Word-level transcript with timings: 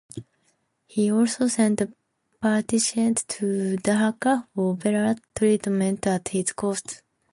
He 0.87 1.11
also 1.11 1.47
sent 1.47 1.79
patients 2.41 3.23
to 3.27 3.77
Dhaka 3.83 4.47
for 4.55 4.75
better 4.75 5.15
treatment 5.35 6.07
at 6.07 6.29
his 6.29 6.53
cost. 6.53 7.03